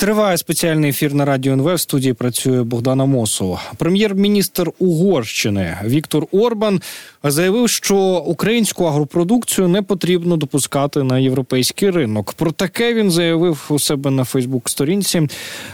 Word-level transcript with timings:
Триває 0.00 0.38
спеціальний 0.38 0.90
ефір 0.90 1.14
на 1.14 1.24
радіо 1.24 1.52
НВ. 1.52 1.74
В 1.74 1.80
студії 1.80 2.12
працює 2.12 2.62
Богдана 2.62 3.04
Мосова. 3.04 3.62
Прем'єр-міністр 3.76 4.70
Угорщини 4.78 5.76
Віктор 5.84 6.26
Орбан 6.32 6.80
заявив, 7.24 7.68
що 7.68 7.96
українську 8.26 8.84
агропродукцію 8.84 9.68
не 9.68 9.82
потрібно 9.82 10.36
допускати 10.36 11.02
на 11.02 11.18
європейський 11.18 11.90
ринок. 11.90 12.32
Про 12.32 12.52
таке 12.52 12.94
він 12.94 13.10
заявив 13.10 13.66
у 13.68 13.78
себе 13.78 14.10
на 14.10 14.24
Фейсбук-сторінці, 14.24 15.28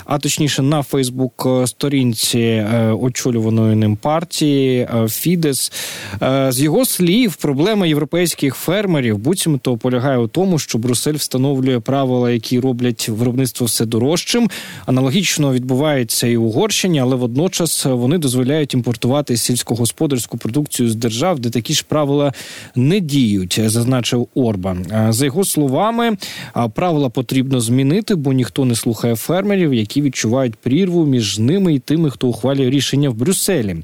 а 0.04 0.18
точніше 0.18 0.62
на 0.62 0.82
Фейсбук-сторінці 0.82 2.38
е, 2.38 2.92
очолюваної 3.00 3.76
ним 3.76 3.96
партії 3.96 4.88
Фідес. 5.08 5.72
Е, 6.22 6.52
з 6.52 6.60
його 6.60 6.84
слів, 6.84 7.36
проблема 7.36 7.86
європейських 7.86 8.54
фермерів 8.54 9.18
буцімто 9.18 9.76
полягає 9.76 10.18
у 10.18 10.26
тому, 10.26 10.58
що 10.58 10.78
Брюссель 10.78 11.14
встановлює 11.14 11.80
правила, 11.80 12.30
які 12.30 12.60
роблять 12.60 13.08
виробництво 13.08 13.66
все 13.66 13.86
дорожче 13.86 14.13
дорожчим. 14.14 14.50
Аналогічно 14.86 15.52
відбувається 15.52 16.26
і 16.26 16.36
в 16.36 16.44
Угорщині, 16.44 17.00
але 17.00 17.16
водночас 17.16 17.84
вони 17.84 18.18
дозволяють 18.18 18.74
імпортувати 18.74 19.36
сільськогосподарську 19.36 20.38
продукцію 20.38 20.90
з 20.90 20.94
держав, 20.94 21.38
де 21.38 21.50
такі 21.50 21.74
ж 21.74 21.84
правила 21.88 22.32
не 22.74 23.00
діють, 23.00 23.60
зазначив 23.66 24.28
Орбан. 24.34 24.86
За 25.08 25.24
його 25.24 25.44
словами, 25.44 26.16
правила 26.74 27.08
потрібно 27.08 27.60
змінити, 27.60 28.14
бо 28.14 28.32
ніхто 28.32 28.64
не 28.64 28.74
слухає 28.74 29.16
фермерів, 29.16 29.74
які 29.74 30.02
відчувають 30.02 30.54
прірву 30.54 31.06
між 31.06 31.38
ними 31.38 31.74
і 31.74 31.78
тими, 31.78 32.10
хто 32.10 32.28
ухвалює 32.28 32.70
рішення 32.70 33.10
в 33.10 33.14
Брюсселі. 33.14 33.76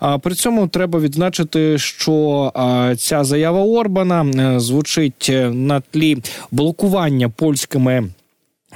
А 0.00 0.18
при 0.18 0.34
цьому 0.34 0.68
треба 0.68 1.00
відзначити, 1.00 1.78
що 1.78 2.52
ця 2.98 3.24
заява 3.24 3.60
Орбана 3.60 4.24
е, 4.24 4.60
звучить 4.60 5.26
е, 5.30 5.50
на 5.50 5.80
тлі 5.80 6.18
блокування 6.50 7.28
польськими. 7.28 8.10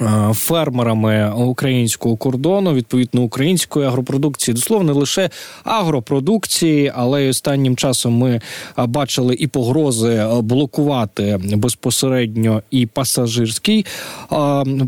Е, 0.00 0.32
фермерами 0.34 1.32
українського 1.36 2.16
кордону, 2.16 2.74
відповідно 2.74 3.22
української 3.22 3.86
агропродукції, 3.86 4.54
дословно 4.54 4.94
лише 4.94 5.30
агропродукції, 5.64 6.92
але 6.94 7.24
й 7.24 7.28
останнім 7.28 7.76
часом 7.76 8.18
ми 8.18 8.40
бачили 8.76 9.34
і 9.34 9.46
погрози 9.46 10.26
блокувати 10.42 11.40
безпосередньо 11.56 12.62
і 12.70 12.86
пасажирський 12.86 13.86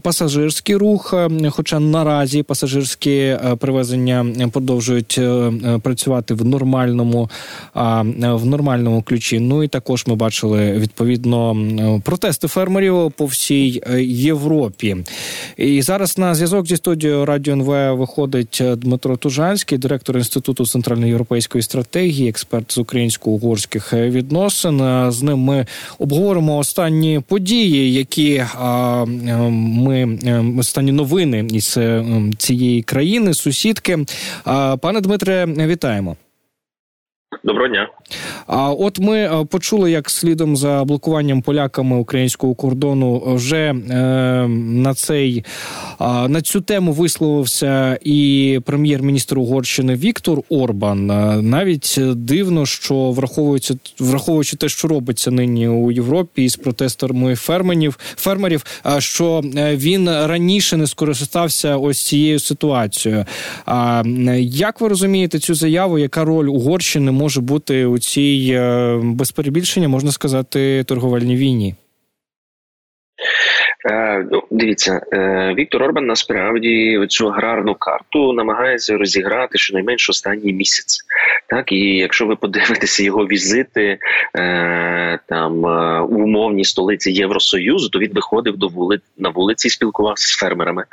пасажирський 0.03 0.77
рух. 0.77 1.15
Хоча 1.51 1.81
наразі 1.81 2.43
пасажирські 2.43 3.37
привезення 3.59 4.27
продовжують 4.53 5.17
е, 5.19 5.53
працювати 5.83 6.35
в 6.35 6.45
нормальному 6.45 7.31
в 8.23 8.47
нормальному 8.47 9.03
ключі. 9.03 9.41
Ну 9.41 9.63
і 9.63 9.69
також 9.69 10.07
ми 10.07 10.15
бачили 10.15 10.73
відповідно 10.73 11.57
протести 12.05 12.49
фермерів 12.49 13.13
по 13.13 13.27
всій 13.27 13.83
е, 13.91 14.03
І 15.57 15.83
зараз 15.83 16.19
на 16.19 16.35
зв'язок 16.35 16.67
зі 16.67 16.77
студією 16.77 17.25
Радіо 17.25 17.53
НВ 17.53 17.99
виходить 17.99 18.63
Дмитро 18.77 19.17
Тужанський, 19.17 19.79
директор 19.79 20.17
інституту 20.17 20.67
центральноєвропейської 20.67 21.63
стратегії, 21.63 22.29
експерт 22.29 22.73
з 22.73 22.79
українсько-угорських 22.79 23.93
відносин. 23.93 24.79
З 25.11 25.23
ним 25.23 25.39
ми 25.39 25.67
обговоримо 25.99 26.59
останні 26.59 27.21
події, 27.29 27.93
які 27.93 28.45
ми 29.51 30.19
останні 30.59 30.93
новини 30.93 31.47
із 31.53 31.79
цієї 32.39 32.83
країни, 32.83 33.35
сусідки. 33.35 33.99
Пане 34.81 35.01
Дмитре, 35.01 35.47
вітаємо. 35.47 36.17
Доброго 37.45 37.69
дня. 37.69 37.89
А 38.47 38.71
от 38.71 38.99
ми 38.99 39.19
е, 39.19 39.45
почули, 39.45 39.91
як 39.91 40.11
слідом 40.11 40.57
за 40.57 40.85
блокуванням 40.85 41.43
поляками 41.43 41.97
українського 41.97 42.55
кордону 42.55 43.35
вже 43.35 43.57
е, 43.67 43.75
на 44.49 44.95
цей 44.95 45.45
е, 46.01 46.29
на 46.29 46.43
цю 46.43 46.61
тему 46.61 46.93
висловився 46.93 47.99
і 48.03 48.61
прем'єр-міністр 48.65 49.39
Угорщини 49.39 49.95
Віктор 49.95 50.41
Орбан. 50.49 51.11
Е, 51.11 51.43
навіть 51.43 51.99
дивно, 52.15 52.67
що 52.67 53.11
враховується, 53.11 53.75
враховуючи 53.99 54.57
те, 54.57 54.69
що 54.69 54.89
робиться 54.89 55.31
нині 55.31 55.69
у 55.69 55.91
Європі 55.91 56.45
із 56.45 56.57
протесторами 56.57 57.35
фермерів, 57.35 57.99
фермерів, 58.17 58.65
що 58.99 59.43
він 59.57 60.11
раніше 60.11 60.77
не 60.77 60.87
скористався 60.87 61.77
ось 61.77 62.07
цією 62.07 62.41
ситуацією. 62.41 63.25
А 63.67 64.03
як 64.41 64.81
ви 64.81 64.89
розумієте 64.89 65.39
цю 65.39 65.55
заяву? 65.55 65.99
Яка 65.99 66.25
роль 66.25 66.47
Угорщини 66.47 67.13
може 67.17 67.41
бути 67.41 67.87
у 67.87 67.99
цій 67.99 68.51
е, 68.55 68.97
без 69.03 69.33
перебільшення 69.33 69.89
можна 69.89 70.13
сказати 70.13 70.85
торговельній 70.85 71.37
війні? 71.37 71.75
Е, 73.87 74.27
ну, 74.33 74.43
дивіться, 74.51 75.01
е, 75.13 75.55
Віктор 75.59 75.83
Орбан 75.83 76.07
насправді 76.07 77.07
цю 77.09 77.29
аграрну 77.29 77.75
карту 77.75 78.33
намагається 78.33 78.97
розіграти 78.97 79.59
щонайменш 79.59 80.11
останній 80.11 80.53
місяць. 80.53 81.01
Так 81.49 81.73
і 81.73 81.97
якщо 81.97 82.27
ви 82.27 82.37
подивитеся 82.37 83.03
його 83.03 83.27
візити 83.27 83.99
е, 84.37 85.19
там 85.29 85.65
у 86.05 86.25
умовній 86.25 86.65
столиці 86.65 87.13
Євросоюзу, 87.13 87.89
то 87.89 87.99
він 87.99 88.13
виходив 88.15 88.57
до 88.57 88.69
вули 88.69 89.01
на 89.19 89.29
вулиці 89.29 89.69
і 89.69 89.71
спілкувався 89.71 90.29
з 90.29 90.39
фермерами. 90.39 90.85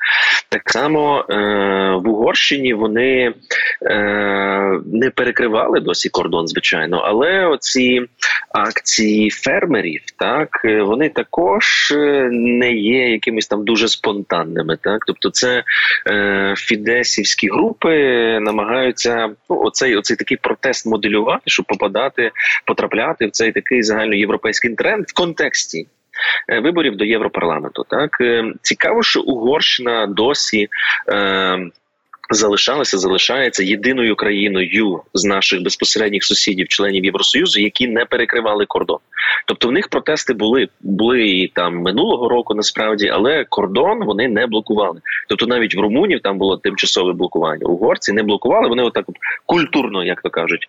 Так 0.49 0.69
само 0.69 1.25
в 2.03 2.09
Угорщині 2.09 2.73
вони 2.73 3.33
не 4.85 5.11
перекривали 5.15 5.79
досі 5.79 6.09
кордон, 6.09 6.47
звичайно, 6.47 6.97
але 6.97 7.45
оці 7.45 8.01
акції 8.49 9.29
фермерів, 9.29 10.01
так 10.19 10.49
вони 10.63 11.09
також 11.09 11.93
не 12.31 12.73
є 12.83 13.11
якимись 13.11 13.47
там 13.47 13.65
дуже 13.65 13.87
спонтанними. 13.87 14.77
Так, 14.81 15.03
тобто, 15.07 15.29
це 15.29 15.63
е, 16.07 16.53
фідесівські 16.57 17.49
групи 17.49 17.89
намагаються 18.41 19.29
ну, 19.49 19.59
оцей 19.61 19.95
оцей 19.95 20.17
такий 20.17 20.37
протест 20.37 20.85
моделювати, 20.85 21.43
щоб 21.45 21.65
попадати, 21.65 22.31
потрапляти 22.65 23.25
в 23.25 23.31
цей 23.31 23.51
такий 23.51 23.83
загальноєвропейський 23.83 24.75
тренд 24.75 25.05
в 25.07 25.13
контексті. 25.13 25.87
Е, 26.49 26.59
виборів 26.59 26.97
до 26.97 27.05
Європарламенту 27.05 27.85
так 27.89 28.17
е, 28.21 28.53
цікаво, 28.61 29.03
що 29.03 29.21
Угорщина 29.21 30.07
досі 30.07 30.67
е, 31.09 31.69
залишалася, 32.33 32.97
залишається 32.97 33.63
єдиною 33.63 34.15
країною 34.15 35.01
з 35.13 35.25
наших 35.25 35.63
безпосередніх 35.63 36.23
сусідів, 36.23 36.67
членів 36.67 37.05
Євросоюзу, 37.05 37.61
які 37.61 37.87
не 37.87 38.05
перекривали 38.05 38.65
кордон. 38.65 38.97
Тобто 39.45 39.67
в 39.67 39.71
них 39.71 39.87
протести 39.87 40.33
були 40.33 40.67
були 40.81 41.27
і 41.27 41.47
там 41.47 41.77
минулого 41.77 42.29
року, 42.29 42.53
насправді, 42.53 43.07
але 43.07 43.45
кордон 43.49 44.05
вони 44.05 44.27
не 44.27 44.47
блокували. 44.47 45.01
Тобто, 45.29 45.47
навіть 45.47 45.75
в 45.75 45.79
Румунів 45.79 46.19
там 46.21 46.37
було 46.37 46.57
тимчасове 46.57 47.13
блокування. 47.13 47.65
Угорці 47.65 48.13
не 48.13 48.23
блокували. 48.23 48.67
Вони 48.67 48.83
отак 48.83 49.05
от 49.07 49.15
культурно, 49.45 50.03
як 50.03 50.21
то 50.21 50.29
кажуть, 50.29 50.65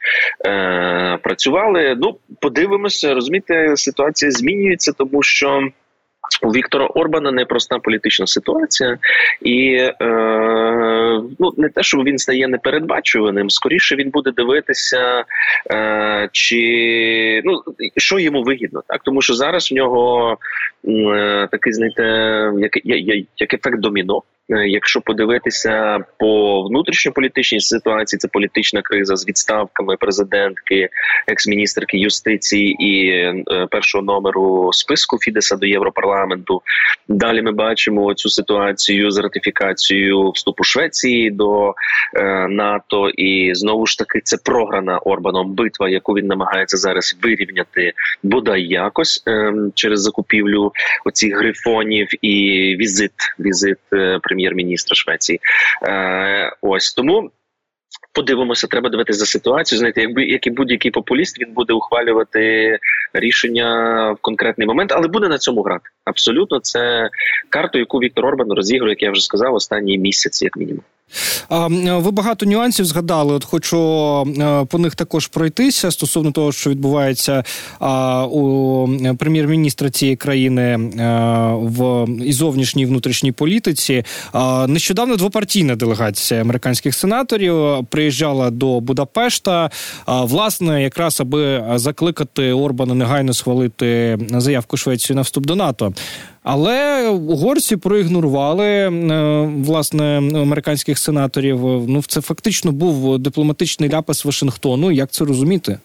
е- 0.46 1.18
працювали. 1.22 1.96
Ну 1.98 2.16
подивимося, 2.40 3.14
розумієте, 3.14 3.76
ситуація 3.76 4.30
змінюється, 4.30 4.92
тому 4.92 5.22
що. 5.22 5.68
У 6.42 6.48
Віктора 6.48 6.86
Орбана 6.86 7.30
непроста 7.30 7.78
політична 7.78 8.26
ситуація, 8.26 8.98
і 9.42 9.74
е, 9.74 9.92
ну 11.38 11.52
не 11.56 11.68
те, 11.68 11.82
що 11.82 11.98
він 11.98 12.18
стає 12.18 12.48
непередбачуваним, 12.48 13.50
скоріше 13.50 13.96
він 13.96 14.10
буде 14.10 14.30
дивитися, 14.30 15.24
е, 15.70 16.28
чи 16.32 17.42
ну 17.44 17.62
що 17.96 18.18
йому 18.18 18.42
вигідно, 18.42 18.82
так 18.86 19.00
тому 19.04 19.22
що 19.22 19.34
зараз 19.34 19.70
в 19.70 19.74
нього 19.74 20.36
е, 20.88 21.48
такий 21.50 21.72
знаєте, 21.72 22.02
як, 22.58 22.80
як, 22.84 23.26
як 23.36 23.54
ефект 23.54 23.80
доміно. 23.80 24.22
Е, 24.50 24.68
якщо 24.68 25.00
подивитися 25.00 25.98
по 26.18 26.62
внутрішньополітичній 26.62 27.60
ситуації, 27.60 28.18
це 28.18 28.28
політична 28.28 28.82
криза 28.82 29.16
з 29.16 29.28
відставками 29.28 29.96
президентки, 29.96 30.88
екс-міністерки 31.26 31.98
юстиції 31.98 32.76
і 32.84 33.08
е, 33.08 33.66
першого 33.70 34.04
номеру 34.04 34.70
списку 34.72 35.18
Фідеса 35.18 35.56
до 35.56 35.66
Європарламенту. 35.66 36.62
Далі 37.08 37.42
ми 37.42 37.52
бачимо 37.52 38.14
цю 38.14 38.28
ситуацію 38.28 39.10
з 39.10 39.18
ратифікацією 39.18 40.30
вступу 40.30 40.64
Швеції 40.64 41.30
до 41.30 41.74
е, 42.16 42.48
НАТО, 42.48 43.08
і 43.10 43.54
знову 43.54 43.86
ж 43.86 43.98
таки 43.98 44.20
це 44.24 44.36
програна 44.44 44.98
Орбаном 44.98 45.54
битва, 45.54 45.88
яку 45.88 46.12
він 46.12 46.26
намагається 46.26 46.76
зараз 46.76 47.18
вирівняти 47.22 47.92
бодай 48.22 48.62
якось 48.62 49.22
е, 49.28 49.52
через 49.74 50.02
закупівлю 50.02 50.72
оцих 51.04 51.38
грифонів 51.38 52.08
і 52.24 52.36
візит 52.80 53.12
візит 53.38 53.78
е, 53.92 54.18
прем'єр-міністра 54.34 54.94
Швеції. 54.94 55.40
Е, 55.82 56.52
Ось 56.60 56.94
тому. 56.94 57.30
Подивимося, 58.12 58.66
треба 58.66 58.88
дивитися 58.88 59.18
за 59.18 59.26
ситуацію. 59.26 59.78
Знаєте, 59.78 60.00
якби 60.00 60.24
як 60.24 60.46
і 60.46 60.50
будь-який 60.50 60.90
популіст, 60.90 61.40
він 61.40 61.52
буде 61.52 61.72
ухвалювати 61.72 62.78
рішення 63.12 64.10
в 64.12 64.16
конкретний 64.20 64.66
момент, 64.66 64.92
але 64.92 65.08
буде 65.08 65.28
на 65.28 65.38
цьому 65.38 65.62
грати. 65.62 65.90
Абсолютно, 66.04 66.60
це 66.60 67.08
карта, 67.48 67.78
яку 67.78 67.98
Віктор 67.98 68.26
Орбан 68.26 68.52
розігрує, 68.52 68.90
як 68.90 69.02
я 69.02 69.10
вже 69.10 69.20
сказав, 69.20 69.54
останній 69.54 69.98
місяць, 69.98 70.42
як 70.42 70.56
мінімум. 70.56 70.82
Ви 71.80 72.10
багато 72.10 72.46
нюансів 72.46 72.86
згадали. 72.86 73.34
От 73.34 73.44
хочу 73.44 73.76
по 74.70 74.78
них 74.78 74.94
також 74.94 75.26
пройтися 75.26 75.90
стосовно 75.90 76.32
того, 76.32 76.52
що 76.52 76.70
відбувається 76.70 77.44
у 78.30 78.88
прем'єр-міністра 79.18 79.90
цієї 79.90 80.16
країни 80.16 80.76
в 81.62 82.06
і 82.24 82.32
зовнішній 82.32 82.82
і 82.82 82.86
внутрішній 82.86 83.32
політиці. 83.32 84.04
Нещодавно 84.68 85.16
двопартійна 85.16 85.76
делегація 85.76 86.40
американських 86.40 86.94
сенаторів 86.94 87.86
приїжджала 87.90 88.50
до 88.50 88.80
Будапешта, 88.80 89.70
власне, 90.06 90.82
якраз 90.82 91.20
аби 91.20 91.64
закликати 91.74 92.52
Орбана 92.52 92.94
негайно 92.94 93.34
схвалити 93.34 94.18
заявку 94.30 94.76
Швеції 94.76 95.16
на 95.16 95.22
вступ 95.22 95.46
до 95.46 95.56
НАТО. 95.56 95.92
Але 96.44 97.08
угорці 97.08 97.76
проігнорували 97.76 98.66
е, 98.66 98.90
власне 99.64 100.16
американських 100.16 100.98
сенаторів. 100.98 101.58
Ну 101.88 102.02
це 102.02 102.20
фактично 102.20 102.72
був 102.72 103.18
дипломатичний 103.18 103.90
ляпас 103.90 104.24
Вашингтону. 104.24 104.90
Як 104.90 105.10
це 105.10 105.24
розуміти? 105.24 105.78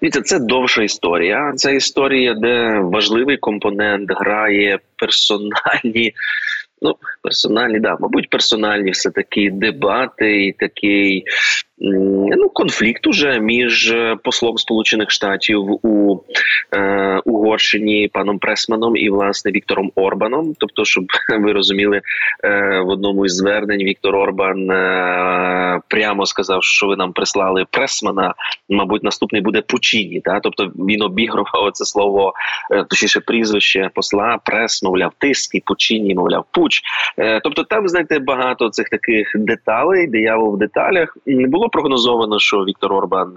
Дивіться, 0.00 0.22
це 0.22 0.38
довша 0.38 0.82
історія. 0.82 1.52
Це 1.56 1.76
історія, 1.76 2.34
де 2.34 2.80
важливий 2.80 3.36
компонент 3.36 4.10
грає 4.10 4.78
персональні. 4.96 6.12
Ну, 6.82 6.96
персональні, 7.22 7.80
да, 7.80 7.96
мабуть, 8.00 8.30
персональні 8.30 8.90
все 8.90 9.10
такі 9.10 9.50
дебати 9.50 10.46
і 10.46 10.52
такий 10.52 11.24
ну, 11.78 12.48
конфлікт 12.48 13.06
уже 13.06 13.40
між 13.40 13.90
е, 13.90 14.16
послом 14.22 14.58
Сполучених 14.58 15.10
Штатів 15.10 15.86
у 15.86 16.20
е, 16.76 17.20
Угорщині 17.24 18.10
паном 18.12 18.38
Пресманом 18.38 18.96
і 18.96 19.10
власне 19.10 19.50
Віктором 19.50 19.92
Орбаном. 19.94 20.54
Тобто, 20.58 20.84
щоб 20.84 21.04
ви 21.40 21.52
розуміли, 21.52 22.00
е, 22.44 22.80
в 22.80 22.88
одному 22.88 23.24
із 23.24 23.34
звернень 23.34 23.82
Віктор 23.82 24.16
Орбан 24.16 24.70
е, 24.70 25.80
прямо 25.88 26.26
сказав, 26.26 26.64
що 26.64 26.86
ви 26.86 26.96
нам 26.96 27.12
прислали 27.12 27.64
Пресмана. 27.70 28.34
Мабуть, 28.68 29.02
наступний 29.02 29.42
буде 29.42 29.62
Пучіні. 29.62 30.20
Та 30.20 30.40
тобто 30.40 30.64
він 30.64 31.02
обігрував 31.02 31.70
це 31.72 31.84
слово, 31.84 32.32
е, 32.70 32.84
точніше 32.84 33.20
прізвище 33.20 33.90
посла, 33.94 34.38
прес, 34.44 34.82
мовляв, 34.82 35.12
тиск 35.18 35.54
і 35.54 35.62
Пучіні, 35.66 36.14
мовляв, 36.14 36.44
пуч. 36.50 36.80
Е, 37.18 37.40
тобто, 37.40 37.64
там 37.64 37.88
знаєте 37.88 38.18
багато 38.18 38.70
цих 38.70 38.88
таких 38.88 39.32
деталей, 39.34 40.06
диявол 40.06 40.54
в 40.54 40.58
деталях 40.58 41.16
було 41.26 41.65
було 41.66 41.70
прогнозовано, 41.70 42.38
що 42.38 42.56
Віктор 42.56 42.92
Орбан 42.92 43.32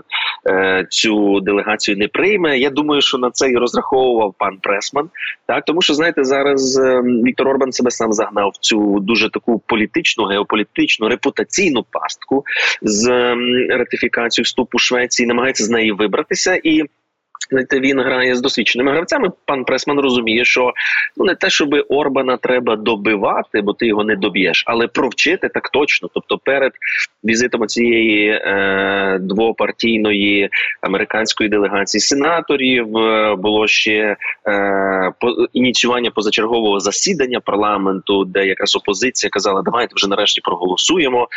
е, 0.50 0.86
цю 0.90 1.40
делегацію 1.40 1.98
не 1.98 2.08
прийме. 2.08 2.60
Я 2.60 2.70
думаю, 2.70 3.02
що 3.02 3.18
на 3.18 3.32
це 3.32 3.50
і 3.50 3.56
розраховував 3.56 4.34
пан 4.38 4.58
Пресман. 4.62 5.10
Так, 5.48 5.66
тому 5.66 5.82
що 5.82 5.94
знаєте, 5.94 6.24
зараз 6.24 6.78
е, 6.78 7.02
Віктор 7.02 7.48
Орбан 7.48 7.72
себе 7.72 7.92
сам 7.92 8.14
загнав 8.14 8.52
в 8.56 8.58
цю 8.58 9.00
дуже 9.00 9.30
таку 9.30 9.60
політичну, 9.66 10.26
геополітичну, 10.26 11.10
репутаційну 11.10 11.86
пастку 11.92 12.44
з 12.82 13.10
е, 13.10 13.36
ратифікацією 13.70 14.44
вступу 14.44 14.80
Швеції, 14.80 15.28
намагається 15.28 15.64
з 15.64 15.70
неї 15.70 15.92
вибратися 15.92 16.60
і. 16.64 16.84
Він 17.52 18.00
грає 18.00 18.36
з 18.36 18.42
досвідченими 18.42 18.92
гравцями. 18.92 19.30
Пан 19.46 19.66
Пресман 19.66 20.00
розуміє, 20.00 20.46
що 20.46 20.74
ну 21.18 21.26
не 21.26 21.36
те, 21.36 21.50
щоб 21.50 21.76
Орбана 21.90 22.38
треба 22.38 22.76
добивати, 22.76 23.62
бо 23.62 23.74
ти 23.74 23.88
його 23.88 24.04
не 24.04 24.16
доб'єш, 24.16 24.64
але 24.68 24.88
провчити 24.88 25.50
так 25.50 25.70
точно. 25.70 26.10
Тобто, 26.14 26.38
перед 26.38 26.72
візитом 27.24 27.68
цієї 27.68 28.30
е, 28.30 29.18
двопартійної 29.22 30.50
американської 30.82 31.50
делегації 31.50 32.02
сенаторів 32.02 32.98
е, 32.98 33.36
було 33.36 33.68
ще 33.68 34.16
е, 34.48 35.12
по 35.20 35.30
ініціювання 35.54 36.12
позачергового 36.12 36.80
засідання 36.80 37.40
парламенту, 37.40 38.26
де 38.26 38.46
якраз 38.46 38.76
опозиція 38.76 39.30
казала, 39.30 39.62
давайте 39.62 39.94
вже 39.96 40.08
нарешті 40.08 40.42
проголосуємо 40.42 41.28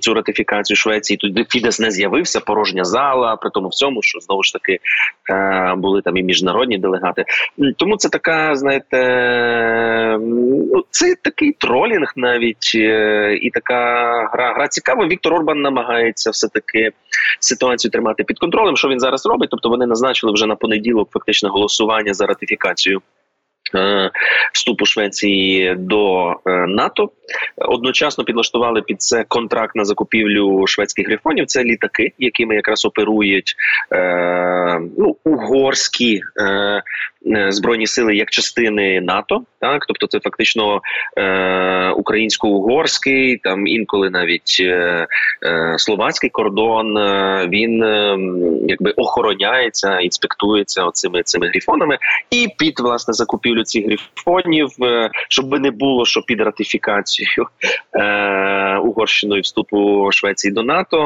цю 0.00 0.14
ратифікацію 0.14 0.76
Швеції. 0.76 1.16
Тут 1.16 1.50
Фідес 1.50 1.80
не 1.80 1.90
з'явився 1.90 2.40
порожня 2.40 2.84
зала, 2.84 3.36
при 3.36 3.50
тому 3.50 3.68
всьому, 3.68 4.02
що 4.02 4.20
знову 4.20 4.42
ж 4.42 4.52
таки. 4.52 4.78
Е, 5.30 5.61
були 5.76 6.02
там 6.02 6.16
і 6.16 6.22
міжнародні 6.22 6.78
делегати. 6.78 7.24
Тому 7.76 7.96
це 7.96 8.08
така, 8.08 8.54
знаєте, 8.54 8.98
ну 10.20 10.84
це 10.90 11.14
такий 11.22 11.52
тролінг 11.52 12.12
навіть 12.16 12.72
е, 12.74 13.38
і 13.42 13.50
така 13.50 13.82
гра. 14.32 14.52
Гра 14.54 14.68
цікава. 14.68 15.06
Віктор 15.06 15.34
Орбан 15.34 15.60
намагається 15.60 16.30
все 16.30 16.48
таки 16.48 16.90
ситуацію 17.40 17.90
тримати 17.90 18.24
під 18.24 18.38
контролем. 18.38 18.76
Що 18.76 18.88
він 18.88 19.00
зараз 19.00 19.26
робить? 19.26 19.50
Тобто 19.50 19.68
вони 19.68 19.86
назначили 19.86 20.32
вже 20.32 20.46
на 20.46 20.56
понеділок 20.56 21.08
фактично 21.12 21.50
голосування 21.50 22.14
за 22.14 22.26
ратифікацію. 22.26 23.02
Е, 23.74 24.10
вступу 24.52 24.86
Швеції 24.86 25.74
до 25.78 26.30
е, 26.30 26.34
НАТО 26.66 27.10
одночасно 27.56 28.24
підлаштували 28.24 28.82
під 28.82 29.02
це 29.02 29.24
контракт 29.28 29.76
на 29.76 29.84
закупівлю 29.84 30.66
шведських 30.66 31.06
грифонів. 31.06 31.46
Це 31.46 31.64
літаки, 31.64 32.12
якими 32.18 32.54
якраз 32.54 32.84
оперують 32.84 33.54
е, 33.92 34.80
ну, 34.98 35.16
угорські 35.24 36.20
збройні 37.48 37.86
сили 37.86 38.16
як 38.16 38.30
частини 38.30 39.00
НАТО, 39.00 39.42
так 39.60 39.86
тобто 39.86 40.06
це 40.06 40.20
фактично 40.20 40.80
е, 41.16 41.90
українсько-угорський, 41.90 43.36
там 43.36 43.66
інколи 43.66 44.10
навіть 44.10 44.56
е, 44.60 45.06
е, 45.42 45.74
словацький 45.78 46.30
кордон. 46.30 46.98
Е, 46.98 47.48
він 47.52 47.82
е, 47.82 48.18
якби 48.68 48.90
охороняється, 48.90 50.00
інспектується 50.00 50.84
оцими 50.84 51.22
цими 51.22 51.48
грифонами, 51.48 51.98
і 52.30 52.48
під 52.58 52.80
власне 52.80 53.14
закупівлю 53.14 53.64
цих 53.64 53.84
грифонів, 53.86 54.68
е, 54.82 55.10
щоб 55.28 55.60
не 55.60 55.70
було 55.70 56.06
що 56.06 56.22
під 56.22 56.40
ратифікацію 56.40 57.46
е, 57.94 58.76
Угорщиною 58.76 59.42
вступу 59.42 60.08
Швеції 60.12 60.52
до 60.52 60.62
НАТО, 60.62 60.98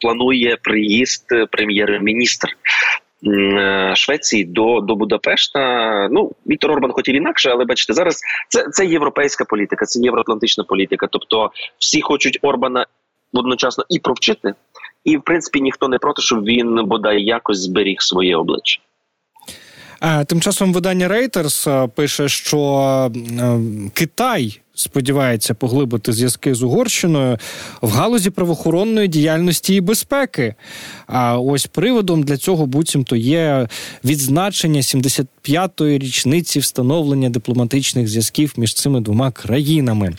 планує 0.00 0.56
приїзд 0.62 1.26
прем'єр-міністр. 1.50 2.48
Е, 3.26 3.92
Швеції 3.96 4.44
до 4.44 4.80
до 4.80 4.94
Будапешта. 4.94 6.08
Ну 6.10 6.32
Віктор 6.46 6.70
Орбан 6.70 6.92
хотів 6.92 7.14
інакше, 7.14 7.50
але 7.50 7.64
бачите, 7.64 7.92
зараз 7.92 8.20
це 8.48 8.68
це 8.70 8.86
європейська 8.86 9.44
політика, 9.44 9.86
це 9.86 10.00
євроатлантична 10.00 10.64
політика. 10.64 11.06
Тобто 11.10 11.50
всі 11.78 12.00
хочуть 12.00 12.38
Орбана 12.42 12.86
одночасно 13.32 13.84
і 13.88 13.98
провчити, 13.98 14.54
і 15.04 15.16
в 15.16 15.22
принципі 15.22 15.60
ніхто 15.60 15.88
не 15.88 15.98
проти, 15.98 16.22
щоб 16.22 16.44
він 16.44 16.84
бодай 16.84 17.22
якось 17.22 17.58
зберіг 17.58 17.96
своє 18.00 18.36
обличчя. 18.36 18.80
Тим 20.26 20.40
часом 20.40 20.72
видання 20.72 21.08
Reuters 21.08 21.88
пише, 21.88 22.28
що 22.28 23.12
Китай 23.94 24.60
сподівається 24.74 25.54
поглибити 25.54 26.12
зв'язки 26.12 26.54
з 26.54 26.62
Угорщиною 26.62 27.38
в 27.80 27.90
галузі 27.90 28.30
правоохоронної 28.30 29.08
діяльності 29.08 29.74
і 29.74 29.80
безпеки. 29.80 30.54
А 31.06 31.38
ось 31.38 31.66
приводом 31.66 32.22
для 32.22 32.36
цього 32.36 32.66
буцімто 32.66 33.16
є 33.16 33.68
відзначення 34.04 34.80
75-ї 34.80 35.98
річниці 35.98 36.58
встановлення 36.58 37.30
дипломатичних 37.30 38.08
зв'язків 38.08 38.52
між 38.56 38.74
цими 38.74 39.00
двома 39.00 39.30
країнами. 39.30 40.12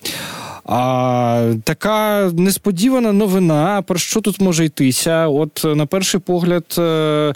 А 0.66 1.54
така 1.64 2.30
несподівана 2.34 3.14
новина. 3.14 3.82
Про 3.82 3.98
що 4.00 4.22
тут 4.22 4.42
може 4.42 4.66
йтися? 4.66 5.28
От 5.28 5.62
на 5.76 5.86
перший 5.86 6.20
погляд 6.20 6.76
е, 6.78 7.34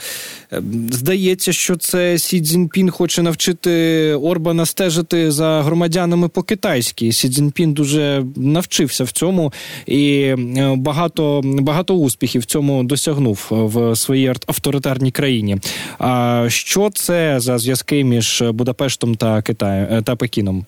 здається, 0.91 1.53
що 1.53 1.75
це 1.75 2.17
Сі 2.17 2.41
Цзіньпін 2.41 2.89
хоче 2.89 3.21
навчити 3.21 4.13
Орбана 4.13 4.65
стежити 4.65 5.31
за 5.31 5.61
громадянами 5.61 6.27
по 6.27 6.43
китайськи. 6.43 7.11
Сі 7.11 7.29
Цзіньпін 7.29 7.73
дуже 7.73 8.25
навчився 8.35 9.03
в 9.03 9.11
цьому 9.11 9.53
і 9.85 10.19
е, 10.21 10.73
багато 10.77 11.41
багато 11.43 11.95
успіхів 11.95 12.41
в 12.41 12.45
цьому 12.45 12.83
досягнув 12.83 13.47
в 13.49 13.95
своїй 13.95 14.27
авторитарній 14.27 15.11
країні. 15.11 15.57
А 15.99 16.45
що 16.49 16.89
це 16.93 17.39
за 17.39 17.57
зв'язки 17.57 18.03
між 18.03 18.43
Будапештом 18.53 19.15
та 19.15 19.41
Китаєм 19.41 20.03
та 20.03 20.15
Пекіном? 20.15 20.65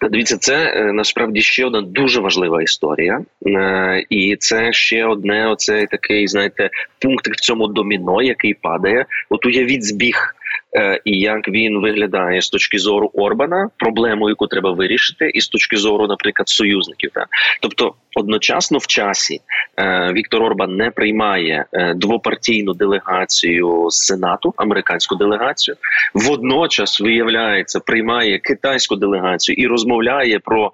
Та 0.00 0.08
дивіться, 0.08 0.36
це 0.38 0.72
е, 0.76 0.92
насправді 0.92 1.40
ще 1.40 1.66
одна 1.66 1.80
дуже 1.80 2.20
важлива 2.20 2.62
історія, 2.62 3.20
е, 3.46 4.04
і 4.10 4.36
це 4.36 4.72
ще 4.72 5.04
одне 5.04 5.48
оцей 5.48 5.86
такий, 5.86 6.28
знаєте, 6.28 6.70
пункт 6.98 7.28
в 7.28 7.40
цьому 7.40 7.66
доміно, 7.66 8.22
який 8.22 8.54
падає. 8.54 9.06
От 9.30 9.46
уявіть 9.46 9.84
збіг. 9.84 10.34
Е, 10.76 11.00
і 11.04 11.18
як 11.18 11.48
він 11.48 11.80
виглядає 11.80 12.42
з 12.42 12.48
точки 12.48 12.78
зору 12.78 13.10
Орбана, 13.14 13.70
проблему, 13.76 14.28
яку 14.28 14.46
треба 14.46 14.72
вирішити, 14.72 15.30
і 15.34 15.40
з 15.40 15.48
точки 15.48 15.76
зору, 15.76 16.06
наприклад, 16.06 16.48
союзників. 16.48 17.10
Так? 17.14 17.28
Тобто 17.60 17.94
Одночасно 18.16 18.78
в 18.78 18.86
часі 18.86 19.40
е, 19.78 20.12
Віктор 20.12 20.42
Орбан 20.42 20.76
не 20.76 20.90
приймає 20.90 21.64
е, 21.72 21.94
двопартійну 21.94 22.74
делегацію 22.74 23.90
з 23.90 23.96
Сенату, 23.96 24.54
американську 24.56 25.14
делегацію. 25.14 25.76
Водночас 26.14 27.00
виявляється, 27.00 27.80
приймає 27.80 28.38
китайську 28.38 28.96
делегацію 28.96 29.56
і 29.58 29.66
розмовляє 29.66 30.38
про 30.38 30.72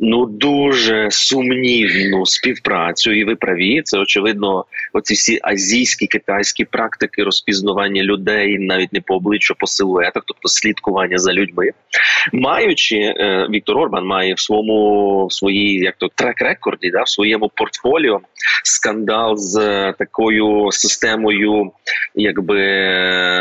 ну 0.00 0.26
дуже 0.26 1.10
сумнівну 1.10 2.26
співпрацю, 2.26 3.12
і 3.12 3.24
ви 3.24 3.36
праві. 3.36 3.82
Це 3.84 3.98
очевидно, 3.98 4.64
оці 4.92 5.14
всі 5.14 5.38
азійські 5.42 6.06
китайські 6.06 6.64
практики 6.64 7.22
розпізнавання 7.22 8.02
людей 8.02 8.58
навіть 8.58 8.92
не 8.92 9.00
по 9.00 9.14
обличчю, 9.14 9.54
по 9.58 9.66
силуетах, 9.66 10.22
тобто 10.26 10.48
слідкування 10.48 11.18
за 11.18 11.32
людьми, 11.32 11.70
маючи 12.32 12.96
е, 12.96 13.46
Віктор 13.50 13.78
Орбан 13.78 14.06
має 14.06 14.34
в 14.34 14.40
своєму 14.40 15.26
в 15.26 15.32
своїй 15.32 15.78
як 15.78 15.94
то 15.98 16.08
трек-рекорді, 16.14 16.90
да 16.90 17.02
в 17.02 17.08
своєму 17.08 17.50
портфоліо 17.54 18.20
скандал 18.64 19.36
з 19.36 19.54
такою 19.98 20.72
системою, 20.72 21.70
якби 22.14 22.60
е, 22.60 23.39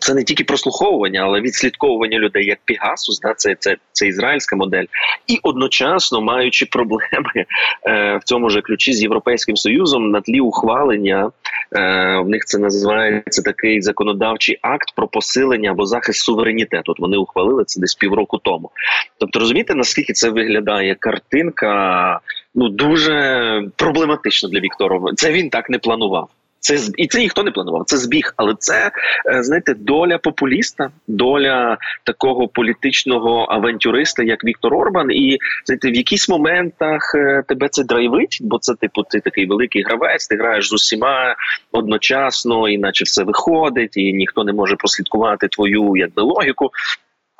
це 0.00 0.14
не 0.14 0.24
тільки 0.24 0.44
прослуховування, 0.44 1.20
але 1.20 1.40
відслідковування 1.40 2.18
людей 2.18 2.46
як 2.46 2.58
Пігасус, 2.64 3.20
да, 3.20 3.34
це 3.36 3.56
це, 3.58 3.76
це 3.92 4.06
ізраїльська 4.06 4.56
модель, 4.56 4.84
і 5.26 5.38
одночасно 5.42 6.20
маючи 6.20 6.66
проблеми 6.66 7.46
е, 7.88 8.16
в 8.16 8.24
цьому 8.24 8.50
ж 8.50 8.60
ключі 8.60 8.92
з 8.92 9.02
європейським 9.02 9.56
союзом 9.56 10.10
на 10.10 10.20
тлі 10.20 10.40
ухвалення. 10.40 11.30
Е, 11.76 12.16
в 12.24 12.28
них 12.28 12.44
це 12.44 12.58
називається 12.58 13.42
такий 13.42 13.82
законодавчий 13.82 14.58
акт 14.62 14.94
про 14.96 15.08
посилення 15.08 15.70
або 15.70 15.86
захист 15.86 16.24
суверенітету. 16.24 16.92
От 16.92 16.98
Вони 16.98 17.16
ухвалили 17.16 17.64
це 17.64 17.80
десь 17.80 17.94
півроку 17.94 18.38
тому. 18.38 18.70
Тобто, 19.18 19.40
розумієте, 19.40 19.74
наскільки 19.74 20.12
це 20.12 20.30
виглядає 20.30 20.94
картинка? 20.94 22.20
Ну 22.54 22.68
дуже 22.68 23.62
проблематично 23.76 24.48
для 24.48 24.60
Вікторова. 24.60 25.12
Це 25.16 25.32
він 25.32 25.50
так 25.50 25.70
не 25.70 25.78
планував. 25.78 26.28
Це 26.60 26.78
і 26.96 27.06
це 27.06 27.18
ніхто 27.18 27.42
не 27.42 27.50
планував. 27.50 27.84
Це 27.86 27.96
збіг, 27.96 28.34
але 28.36 28.54
це 28.58 28.90
е, 29.26 29.42
знаєте, 29.42 29.74
доля 29.74 30.18
популіста, 30.18 30.90
доля 31.08 31.78
такого 32.04 32.48
політичного 32.48 33.46
авантюриста, 33.50 34.22
як 34.22 34.44
Віктор 34.44 34.74
Орбан. 34.74 35.10
І 35.10 35.38
знаєте, 35.64 35.90
в 35.90 35.94
якісь 35.94 36.28
моментах 36.28 37.14
е, 37.14 37.42
тебе 37.48 37.68
це 37.68 37.84
драйвить, 37.84 38.38
бо 38.40 38.58
це 38.58 38.74
типу 38.74 39.02
ти 39.02 39.20
такий 39.20 39.46
великий 39.46 39.82
гравець. 39.82 40.28
Ти 40.28 40.36
граєш 40.36 40.68
з 40.68 40.72
усіма 40.72 41.36
одночасно, 41.72 42.68
іначе 42.68 43.04
все 43.04 43.24
виходить, 43.24 43.96
і 43.96 44.12
ніхто 44.12 44.44
не 44.44 44.52
може 44.52 44.76
прослідкувати 44.76 45.48
твою 45.48 45.96
якби 45.96 46.22
логіку. 46.22 46.70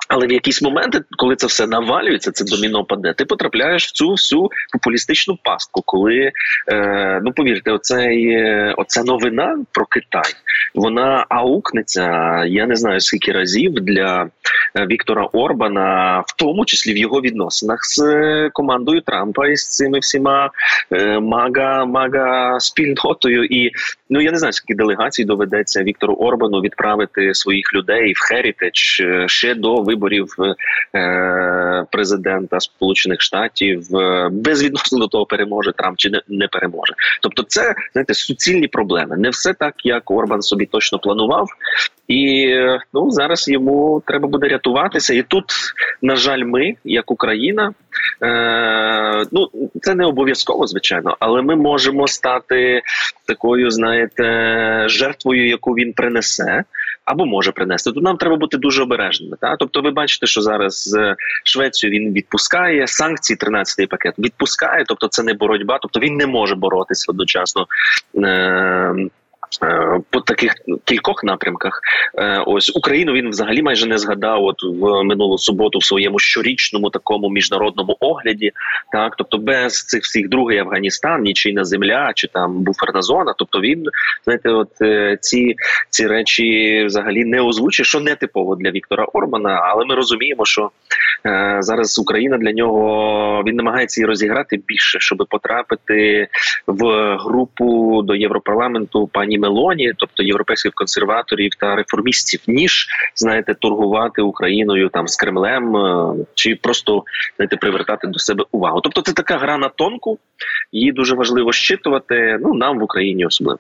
Але 0.08 0.26
в 0.26 0.32
якісь 0.32 0.62
моменти, 0.62 1.00
коли 1.16 1.36
це 1.36 1.46
все 1.46 1.66
навалюється, 1.66 2.32
це 2.32 2.44
доміно 2.44 2.84
паде, 2.84 3.12
ти 3.12 3.24
потрапляєш 3.24 3.86
в 3.86 3.92
цю 3.92 4.10
всю 4.10 4.50
популістичну 4.72 5.38
пастку, 5.44 5.82
коли 5.86 6.32
е, 6.72 7.20
ну 7.24 7.32
повірте, 7.32 7.70
оцей, 7.70 8.44
оця 8.76 9.02
новина 9.02 9.58
про 9.72 9.86
Китай 9.86 10.34
вона 10.74 11.26
аукнеться. 11.28 12.44
Я 12.44 12.66
не 12.66 12.76
знаю 12.76 13.00
скільки 13.00 13.32
разів 13.32 13.72
для 13.72 14.28
е, 14.76 14.86
Віктора 14.86 15.28
Орбана, 15.32 16.20
в 16.26 16.36
тому 16.36 16.64
числі 16.64 16.92
в 16.94 16.96
його 16.96 17.20
відносинах 17.20 17.84
з 17.84 17.98
е, 17.98 18.50
командою 18.52 19.00
Трампа 19.00 19.48
і 19.48 19.56
з 19.56 19.68
цими 19.68 19.98
всіма 19.98 20.50
е, 20.92 21.20
мага 21.20 21.84
мага 21.84 22.60
спільнотою. 22.60 23.44
І 23.44 23.70
ну 24.10 24.20
я 24.20 24.32
не 24.32 24.38
знаю, 24.38 24.52
скільки 24.52 24.74
делегацій 24.74 25.24
доведеться 25.24 25.82
Віктору 25.82 26.14
Орбану 26.14 26.60
відправити 26.60 27.34
своїх 27.34 27.74
людей 27.74 28.12
в 28.12 28.20
Херітедж 28.20 29.02
ще 29.26 29.54
до 29.54 29.74
виборів 29.74 29.97
виборів 29.98 30.34
е, 30.94 31.84
президента 31.90 32.60
Сполучених 32.60 33.20
Штатів 33.20 33.96
е, 33.96 34.28
безвідносно 34.32 34.98
до 34.98 35.08
того, 35.08 35.26
переможе 35.26 35.72
Трамп 35.72 35.96
чи 35.96 36.10
не, 36.28 36.48
переможе. 36.48 36.94
Тобто, 37.22 37.42
це 37.42 37.74
знаєте, 37.92 38.14
суцільні 38.14 38.68
проблеми. 38.68 39.16
Не 39.16 39.30
все 39.30 39.54
так, 39.54 39.74
як 39.84 40.10
Орбан 40.10 40.42
собі 40.42 40.66
точно 40.66 40.98
планував, 40.98 41.48
і 42.08 42.54
ну 42.94 43.10
зараз 43.10 43.48
йому 43.48 44.02
треба 44.06 44.28
буде 44.28 44.48
рятуватися. 44.48 45.14
І 45.14 45.22
тут, 45.22 45.44
на 46.02 46.16
жаль, 46.16 46.44
ми, 46.44 46.74
як 46.84 47.10
Україна. 47.10 47.72
Е, 48.22 49.24
Ну 49.32 49.48
це 49.82 49.94
не 49.94 50.04
обов'язково, 50.04 50.66
звичайно, 50.66 51.16
але 51.20 51.42
ми 51.42 51.56
можемо 51.56 52.08
стати 52.08 52.82
такою, 53.26 53.70
знаєте, 53.70 54.24
жертвою, 54.88 55.48
яку 55.48 55.72
він 55.72 55.92
принесе, 55.92 56.64
або 57.08 57.26
може 57.26 57.52
принести. 57.52 57.92
Тут 57.92 58.04
нам 58.04 58.16
треба 58.16 58.36
бути 58.36 58.56
дуже 58.56 58.82
обережними. 58.82 59.36
Та 59.40 59.56
тобто, 59.56 59.80
ви 59.80 59.90
бачите, 59.90 60.26
що 60.26 60.40
зараз 60.40 60.96
Швецію 61.44 61.90
він 61.90 62.12
відпускає 62.12 62.86
санкції, 62.86 63.36
13-й 63.36 63.86
пакет 63.86 64.14
відпускає, 64.18 64.84
тобто 64.88 65.08
це 65.08 65.22
не 65.22 65.34
боротьба, 65.34 65.78
тобто 65.82 66.00
він 66.00 66.16
не 66.16 66.26
може 66.26 66.54
боротися 66.54 67.04
одночасно. 67.08 67.66
Е, 69.62 70.00
по 70.10 70.20
таких 70.20 70.54
кількох 70.84 71.24
напрямках, 71.24 71.80
е, 72.18 72.42
ось 72.46 72.76
Україну 72.76 73.12
він 73.12 73.28
взагалі 73.28 73.62
майже 73.62 73.86
не 73.86 73.98
згадав. 73.98 74.44
От 74.44 74.62
в 74.62 75.02
минулу 75.02 75.38
суботу 75.38 75.78
в 75.78 75.84
своєму 75.84 76.18
щорічному 76.18 76.90
такому 76.90 77.28
міжнародному 77.30 77.96
огляді, 78.00 78.52
так 78.92 79.14
тобто 79.16 79.38
без 79.38 79.84
цих 79.84 80.02
всіх 80.02 80.28
другий 80.28 80.58
Афганістан, 80.58 81.22
нічийна 81.22 81.64
земля 81.64 82.12
чи 82.14 82.28
там 82.28 82.62
буферна 82.62 83.02
зона. 83.02 83.34
Тобто 83.38 83.60
він 83.60 83.84
знаєте, 84.24 84.50
от 84.50 84.82
е, 84.82 85.18
ці 85.20 85.54
ці 85.90 86.06
речі 86.06 86.84
взагалі 86.86 87.24
не 87.24 87.40
озвучує, 87.40 87.84
що 87.84 88.00
не 88.00 88.14
типово 88.14 88.56
для 88.56 88.70
Віктора 88.70 89.04
Орбана. 89.04 89.60
Але 89.64 89.84
ми 89.84 89.94
розуміємо, 89.94 90.44
що 90.44 90.70
е, 91.26 91.56
зараз 91.60 91.98
Україна 91.98 92.38
для 92.38 92.52
нього 92.52 93.42
він 93.46 93.56
намагається 93.56 94.00
її 94.00 94.06
розіграти 94.06 94.60
більше, 94.66 95.00
щоб 95.00 95.26
потрапити 95.30 96.28
в 96.66 97.16
групу 97.16 98.02
до 98.02 98.14
Європарламенту 98.14 99.06
пані. 99.06 99.38
Мелоні, 99.38 99.92
тобто 99.97 100.23
європейських 100.23 100.73
консерваторів 100.75 101.50
та 101.61 101.76
реформістів, 101.76 102.40
ніж 102.47 102.88
знаєте, 103.14 103.54
торгувати 103.54 104.23
Україною 104.23 104.88
там 104.88 105.09
з 105.09 105.16
Кремлем 105.16 105.76
е, 105.76 106.14
чи 106.35 106.57
просто 106.62 107.02
знаєте, 107.37 107.57
привертати 107.57 108.07
до 108.07 108.18
себе 108.18 108.45
увагу. 108.52 108.80
Тобто, 108.80 109.00
це 109.02 109.12
така 109.12 109.38
гра 109.38 109.59
на 109.59 109.68
тонку, 109.68 110.18
її 110.73 110.92
дуже 110.92 111.14
важливо 111.14 111.52
щитувати. 111.52 112.38
Ну 112.40 112.54
нам 112.54 112.78
в 112.78 112.83
Україні 112.83 113.26
особливо. 113.26 113.59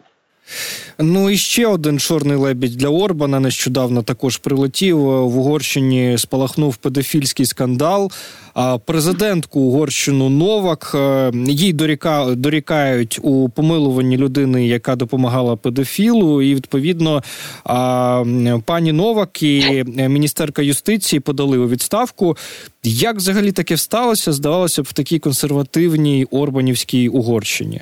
Ну 0.98 1.30
і 1.30 1.36
ще 1.36 1.66
один 1.66 1.98
чорний 1.98 2.36
лебідь 2.36 2.76
для 2.76 2.88
Орбана 2.88 3.40
нещодавно 3.40 4.02
також 4.02 4.36
прилетів 4.36 4.98
в 4.98 5.38
Угорщині. 5.38 6.18
Спалахнув 6.18 6.76
педофільський 6.76 7.46
скандал. 7.46 8.10
А 8.54 8.78
президентку 8.78 9.60
Угорщину 9.60 10.28
Новак 10.28 10.92
е, 10.94 11.32
їй 11.48 11.72
доріка 11.72 12.34
дорікають 12.34 13.18
у 13.22 13.48
помилуванні 13.48 14.16
людини, 14.16 14.66
яка 14.66 14.96
допомагала 14.96 15.56
педофілу. 15.56 16.42
І 16.42 16.54
відповідно 16.54 17.22
пані 18.64 18.92
Новак 18.92 19.42
і 19.42 19.84
міністерка 19.86 20.62
юстиції 20.62 21.20
подали 21.20 21.58
у 21.58 21.68
відставку. 21.68 22.36
Як 22.84 23.16
взагалі 23.16 23.52
таке 23.52 23.76
сталося? 23.76 24.32
Здавалося 24.32 24.82
б, 24.82 24.84
в 24.84 24.92
такій 24.92 25.18
консервативній 25.18 26.24
Орбанівській 26.30 27.08
Угорщині. 27.08 27.80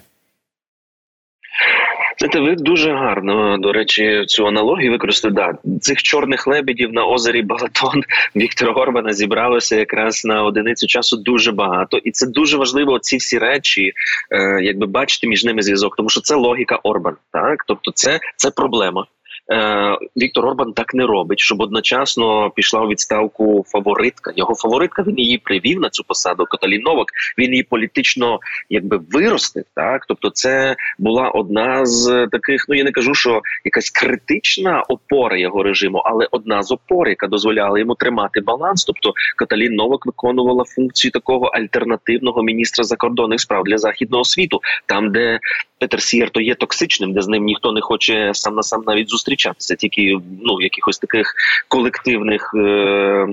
Знаєте, 2.18 2.40
ви 2.40 2.54
дуже 2.54 2.92
гарно 2.92 3.58
до 3.58 3.73
речі 3.73 4.25
цю 4.26 4.46
аналогію 4.46 4.92
використали. 4.92 5.35
Да, 5.35 5.78
цих 5.80 6.02
чорних 6.02 6.46
лебедів 6.46 6.92
на 6.92 7.06
озері 7.06 7.42
Балатон 7.42 8.02
Віктора 8.37 8.73
Горбана 8.73 9.12
зібралося 9.12 9.76
якраз 9.76 10.25
на 10.25 10.44
одиницю 10.44 10.87
часу 10.87 11.16
дуже 11.16 11.52
багато, 11.52 11.99
і 11.99 12.11
це 12.11 12.26
дуже 12.26 12.56
важливо. 12.56 12.99
Ці 12.99 13.16
всі 13.16 13.38
речі, 13.38 13.92
е, 14.30 14.61
якби 14.62 14.87
бачити 14.87 15.26
між 15.26 15.44
ними 15.44 15.62
зв'язок, 15.62 15.96
тому 15.96 16.08
що 16.08 16.20
це 16.20 16.35
логіка 16.35 16.76
Орбан. 16.82 17.16
Так, 17.32 17.64
тобто, 17.66 17.92
це, 17.94 18.20
це 18.37 18.50
проблема. 18.50 19.06
Е, 19.53 19.99
Віктор 20.17 20.47
Орбан 20.47 20.73
так 20.73 20.95
не 20.95 21.07
робить, 21.07 21.41
щоб 21.41 21.61
одночасно 21.61 22.50
пішла 22.50 22.81
у 22.81 22.88
відставку 22.88 23.65
фаворитка. 23.69 24.33
Його 24.37 24.55
фаворитка 24.55 25.03
він 25.03 25.19
її 25.19 25.38
привів 25.38 25.81
на 25.81 25.91
цю 25.91 26.05
посаду. 26.05 26.45
Каталін 26.45 26.83
Новак 26.83 27.07
він 27.38 27.50
її 27.50 27.62
політично 27.62 28.38
якби 28.71 29.00
виростив. 29.12 29.65
Так, 29.75 30.07
тобто, 30.09 30.31
це 30.31 30.76
була 30.99 31.29
одна 31.29 31.87
з 31.87 32.29
таких. 32.33 32.65
Ну 32.69 32.75
я 32.75 32.85
не 32.85 32.93
кажу, 32.93 33.15
що 33.15 33.41
якась 33.65 33.91
критична 33.91 34.83
опора 34.88 35.38
його 35.38 35.62
режиму, 35.62 35.99
але 35.99 36.29
одна 36.31 36.62
з 36.62 36.73
опор, 36.73 37.09
яка 37.09 37.26
дозволяла 37.26 37.79
йому 37.79 37.95
тримати 37.95 38.41
баланс. 38.41 38.85
Тобто 38.85 39.12
Каталін 39.37 39.75
Новак 39.75 40.07
виконувала 40.07 40.65
функцію 40.65 41.11
такого 41.11 41.47
альтернативного 41.47 42.43
міністра 42.43 42.85
закордонних 42.85 43.41
справ 43.41 43.65
для 43.65 43.79
західного 43.79 44.25
світу, 44.25 44.61
там 44.87 45.12
де 45.12 45.38
Петер 45.79 46.03
Сієрто 46.03 46.41
є 46.41 46.55
токсичним, 46.55 47.12
де 47.12 47.23
з 47.23 47.29
ним 47.29 47.45
ніхто 47.45 47.73
не 47.73 47.81
хоче 47.81 48.31
сам 48.35 48.55
на 48.55 48.62
сам 48.62 48.83
навіть 48.87 49.09
зустрічатися, 49.09 49.36
тільки 49.78 50.19
ну 50.43 50.61
якихось 50.61 50.99
таких 50.99 51.35
колективних 51.69 52.50
е, 52.55 53.26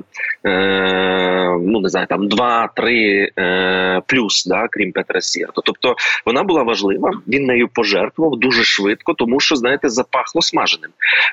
е, 0.49 1.57
ну 1.61 1.79
не 1.79 1.89
знаю, 1.89 2.07
там 2.07 2.27
два-три 2.27 3.31
е, 3.39 4.01
плюс, 4.07 4.45
да, 4.45 4.67
крім 4.71 4.91
Петра 4.91 5.21
Сієрто. 5.21 5.61
Тобто 5.65 5.95
вона 6.25 6.43
була 6.43 6.63
важлива. 6.63 7.11
Він 7.27 7.45
нею 7.45 7.67
пожертвував 7.73 8.39
дуже 8.39 8.63
швидко, 8.63 9.13
тому 9.13 9.39
що 9.39 9.55
знаєте, 9.55 9.89
запахло 9.89 10.41
смаженим. 10.41 10.89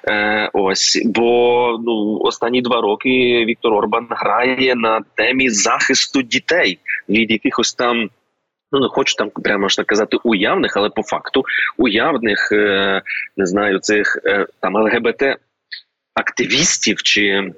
Е, 0.09 0.51
Ось 0.53 1.03
бо 1.05 1.79
ну 1.87 2.19
останні 2.21 2.63
два 2.63 2.81
роки 2.81 3.45
Віктор 3.49 3.75
Орбан 3.75 4.07
грає 4.11 4.75
на 4.75 5.01
темі 5.15 5.51
захисту 5.51 6.23
дітей 6.23 6.79
від 7.09 7.31
якихось 7.31 7.75
там 7.75 8.11
Ну, 8.73 8.81
не 8.81 8.89
хочу 8.89 9.15
там 9.15 9.31
прямо 9.31 9.69
ж 9.69 9.77
так 9.77 9.87
казати 9.87 10.17
уявних, 10.25 10.77
але 10.77 10.89
по 10.89 11.03
факту 11.03 11.45
уявних 11.77 12.53
е, 12.53 13.03
не 13.37 13.47
знаю 13.47 13.79
цих 13.79 14.19
е, 14.25 14.47
там 14.61 14.77
ЛГБТ 14.77 15.23
активістів 16.15 17.03
чи 17.03 17.53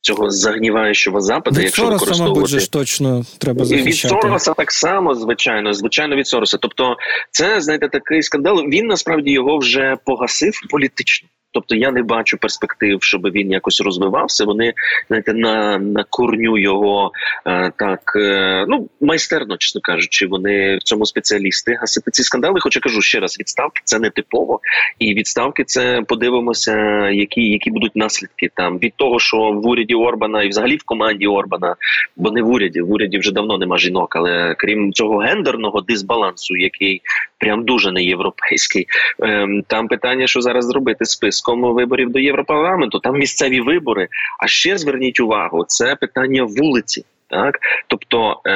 цього 0.00 0.30
загніваючого 0.30 1.20
западу, 1.20 1.60
якщо 1.60 1.82
Сороса, 1.82 1.94
використовувати 1.94 2.52
мабуть, 2.52 2.60
ж 2.60 2.72
точно 2.72 3.24
треба 3.38 3.64
захищати. 3.64 4.14
від 4.14 4.22
Сороса 4.22 4.54
так 4.54 4.72
само, 4.72 5.14
звичайно, 5.14 5.74
звичайно, 5.74 6.16
від 6.16 6.26
Сороса. 6.26 6.58
Тобто, 6.60 6.96
це 7.30 7.60
знаєте, 7.60 7.88
такий 7.88 8.22
скандал. 8.22 8.58
Він 8.58 8.86
насправді 8.86 9.30
його 9.30 9.58
вже 9.58 9.96
погасив 10.04 10.52
політично. 10.70 11.28
Тобто 11.56 11.74
я 11.76 11.90
не 11.90 12.02
бачу 12.02 12.38
перспектив, 12.38 13.02
щоб 13.02 13.22
він 13.22 13.50
якось 13.52 13.80
розвивався. 13.80 14.44
Вони 14.44 14.72
знаєте, 15.08 15.34
на 15.34 15.78
на 15.78 16.04
корню 16.10 16.58
його 16.58 17.12
е, 17.46 17.72
так 17.76 18.12
е, 18.16 18.64
ну 18.68 18.88
майстерно, 19.00 19.56
чесно 19.56 19.80
кажучи, 19.80 20.26
вони 20.26 20.76
в 20.76 20.82
цьому 20.82 21.06
спеціалісти 21.06 21.74
гасити 21.80 22.10
ці 22.10 22.22
скандали. 22.22 22.60
Хоча 22.60 22.80
кажу 22.80 23.00
ще 23.00 23.20
раз, 23.20 23.38
відставки 23.40 23.80
це 23.84 23.98
не 23.98 24.10
типово, 24.10 24.60
і 24.98 25.14
відставки 25.14 25.64
це 25.64 26.02
подивимося, 26.08 27.08
які 27.10 27.40
які 27.40 27.70
будуть 27.70 27.96
наслідки 27.96 28.50
там 28.54 28.78
від 28.78 28.92
того, 28.96 29.18
що 29.18 29.36
в 29.36 29.66
уряді 29.66 29.94
Орбана 29.94 30.42
і 30.42 30.48
взагалі 30.48 30.76
в 30.76 30.84
команді 30.84 31.26
Орбана, 31.26 31.76
бо 32.16 32.30
не 32.30 32.42
в 32.42 32.48
уряді, 32.48 32.80
в 32.80 32.92
уряді 32.92 33.18
вже 33.18 33.32
давно 33.32 33.58
нема 33.58 33.78
жінок, 33.78 34.16
але 34.16 34.54
крім 34.58 34.92
цього 34.92 35.18
гендерного 35.18 35.80
дисбалансу, 35.80 36.56
який 36.56 37.02
прям 37.38 37.64
дуже 37.64 37.92
не 37.92 38.02
європейський. 38.02 38.86
Е, 39.22 39.48
там 39.66 39.88
питання, 39.88 40.26
що 40.26 40.40
зараз 40.40 40.66
зробити 40.66 41.04
список 41.04 41.45
списком 41.46 41.74
виборів 41.74 42.10
до 42.10 42.18
Європарламенту. 42.18 42.98
Там 42.98 43.18
місцеві 43.18 43.60
вибори. 43.60 44.08
А 44.38 44.46
ще 44.46 44.78
зверніть 44.78 45.20
увагу, 45.20 45.64
це 45.68 45.96
питання 45.96 46.44
вулиці. 46.44 47.04
Так, 47.28 47.58
тобто 47.86 48.40
е, 48.44 48.52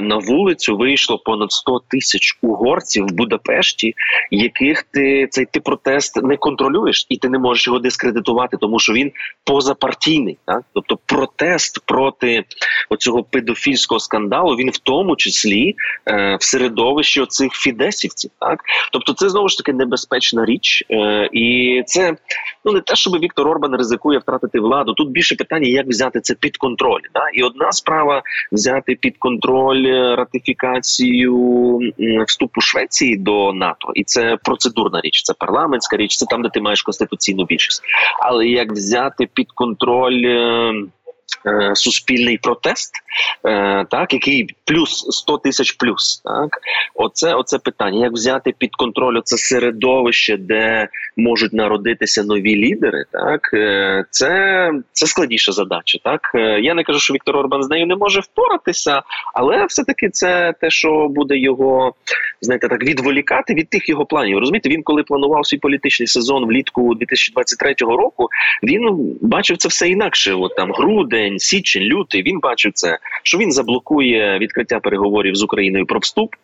на 0.00 0.16
вулицю 0.16 0.76
вийшло 0.76 1.18
понад 1.18 1.52
100 1.52 1.80
тисяч 1.88 2.38
угорців 2.42 3.06
в 3.06 3.12
Будапешті, 3.12 3.94
яких 4.30 4.82
ти 4.82 5.28
цей 5.30 5.44
ти 5.44 5.60
протест 5.60 6.22
не 6.22 6.36
контролюєш, 6.36 7.06
і 7.08 7.16
ти 7.16 7.28
не 7.28 7.38
можеш 7.38 7.66
його 7.66 7.78
дискредитувати, 7.78 8.56
тому 8.56 8.78
що 8.78 8.92
він 8.92 9.12
позапартійний. 9.44 10.38
Так, 10.46 10.62
тобто 10.74 10.98
протест 11.06 11.86
проти 11.86 12.44
оцього 12.90 13.22
педофільського 13.22 13.98
скандалу 13.98 14.56
він 14.56 14.70
в 14.70 14.78
тому 14.78 15.16
числі 15.16 15.74
е, 16.06 16.36
в 16.40 16.42
середовищі 16.42 17.20
оцих 17.20 17.52
фідесівців. 17.52 18.30
Так, 18.40 18.60
тобто, 18.92 19.12
це 19.12 19.28
знову 19.28 19.48
ж 19.48 19.58
таки 19.58 19.72
небезпечна 19.72 20.44
річ, 20.44 20.84
е, 20.90 21.28
і 21.32 21.82
це 21.86 22.16
ну 22.64 22.72
не 22.72 22.80
те, 22.80 22.96
щоб 22.96 23.18
Віктор 23.18 23.48
Орбан 23.48 23.76
ризикує 23.76 24.18
втратити 24.18 24.60
владу. 24.60 24.94
Тут 24.94 25.10
більше 25.10 25.34
питання, 25.34 25.68
як 25.68 25.86
взяти 25.86 26.20
це 26.20 26.34
під 26.34 26.56
контроль. 26.56 27.00
Да? 27.14 27.28
І 27.34 27.42
одна 27.42 27.72
справа 27.72 28.13
взяти 28.52 28.94
під 28.94 29.18
контроль 29.18 29.86
е, 29.86 30.16
ратифікацію 30.16 31.34
вступу 32.26 32.60
Швеції 32.60 33.16
до 33.16 33.52
НАТО, 33.52 33.92
і 33.94 34.04
це 34.04 34.38
процедурна 34.42 35.00
річ, 35.00 35.22
це 35.22 35.34
парламентська 35.38 35.96
річ, 35.96 36.16
це 36.16 36.26
там, 36.26 36.42
де 36.42 36.48
ти 36.48 36.60
маєш 36.60 36.82
конституційну 36.82 37.44
більшість. 37.44 37.82
Але 38.20 38.46
як 38.46 38.72
взяти 38.72 39.28
під 39.34 39.52
контроль? 39.52 40.22
Е, 41.46 41.76
суспільний 41.76 42.38
протест, 42.38 42.92
е, 43.46 43.84
так 43.90 44.12
який 44.12 44.46
плюс 44.64 45.06
100 45.10 45.38
тисяч 45.38 45.72
плюс. 45.72 46.22
Так, 46.24 46.58
оце 46.94 47.34
оце 47.34 47.58
питання. 47.58 48.04
Як 48.04 48.12
взяти 48.12 48.54
під 48.58 48.76
контроль 48.76 49.20
це 49.24 49.36
середовище, 49.36 50.36
де 50.36 50.88
можуть 51.16 51.52
народитися 51.52 52.22
нові 52.22 52.56
лідери? 52.56 53.04
Так 53.12 53.50
е, 53.54 54.04
це 54.10 54.70
це 54.92 55.06
складніша 55.06 55.52
задача. 55.52 55.98
Так 56.04 56.20
я 56.60 56.74
не 56.74 56.84
кажу, 56.84 56.98
що 56.98 57.14
Віктор 57.14 57.36
Орбан 57.36 57.62
з 57.62 57.68
нею 57.68 57.86
не 57.86 57.96
може 57.96 58.20
впоратися, 58.20 59.02
але 59.34 59.66
все 59.66 59.84
таки 59.84 60.10
це 60.10 60.54
те, 60.60 60.70
що 60.70 61.08
буде 61.08 61.38
його 61.38 61.94
знаєте, 62.40 62.68
так 62.68 62.84
відволікати 62.84 63.54
від 63.54 63.68
тих 63.68 63.88
його 63.88 64.06
планів. 64.06 64.38
Розумієте, 64.38 64.68
він 64.68 64.82
коли 64.82 65.02
планував 65.02 65.46
свій 65.46 65.58
політичний 65.58 66.06
сезон 66.06 66.46
влітку 66.46 66.94
2023 66.94 67.74
року, 67.78 68.28
він 68.62 69.14
бачив 69.20 69.56
це 69.56 69.68
все 69.68 69.88
інакше. 69.88 70.34
От 70.34 70.56
там 70.56 70.72
грудень 70.72 71.13
грудень, 71.14 71.38
січень, 71.38 71.82
лютий 71.82 72.22
він 72.22 72.40
бачив 72.40 72.72
це, 72.72 72.98
що 73.22 73.38
він 73.38 73.52
заблокує 73.52 74.38
відкриття 74.38 74.80
переговорів 74.80 75.34
з 75.34 75.42
Україною 75.42 75.86
про 75.86 75.98
вступ. 75.98 76.34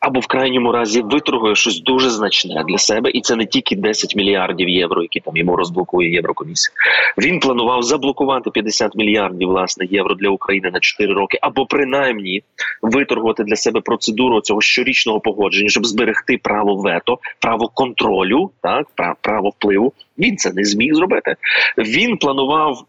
Або 0.00 0.20
в 0.20 0.26
крайньому 0.26 0.72
разі 0.72 1.02
виторгує 1.02 1.54
щось 1.54 1.80
дуже 1.80 2.10
значне 2.10 2.64
для 2.68 2.78
себе, 2.78 3.10
і 3.10 3.20
це 3.20 3.36
не 3.36 3.46
тільки 3.46 3.76
10 3.76 4.16
мільярдів 4.16 4.68
євро, 4.68 5.02
які 5.02 5.20
там 5.20 5.36
йому 5.36 5.56
розблокує 5.56 6.12
Єврокомісія. 6.12 6.74
Він 7.18 7.40
планував 7.40 7.82
заблокувати 7.82 8.50
50 8.50 8.94
мільярдів 8.94 9.48
власне 9.48 9.86
євро 9.90 10.14
для 10.14 10.28
України 10.28 10.70
на 10.70 10.80
4 10.80 11.14
роки, 11.14 11.38
або 11.42 11.66
принаймні 11.66 12.42
виторгувати 12.82 13.44
для 13.44 13.56
себе 13.56 13.80
процедуру 13.80 14.40
цього 14.40 14.60
щорічного 14.60 15.20
погодження, 15.20 15.68
щоб 15.68 15.86
зберегти 15.86 16.38
право 16.42 16.76
вето, 16.76 17.18
право 17.40 17.68
контролю, 17.68 18.50
так 18.62 18.86
право 19.20 19.48
впливу. 19.48 19.92
Він 20.18 20.36
це 20.36 20.52
не 20.52 20.64
зміг 20.64 20.94
зробити. 20.94 21.36
Він 21.78 22.16
планував 22.16 22.84